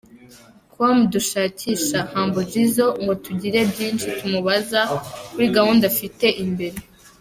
com 0.73 0.95
dushakisha 1.13 1.99
Humble 2.11 2.43
Jizzo 2.51 2.87
ngo 3.01 3.13
tugire 3.23 3.59
byinshi 3.71 4.07
tumubaza 4.17 4.79
kuri 5.31 5.47
gahunda 5.55 5.83
afite 5.91 6.27
imbere. 6.45 6.77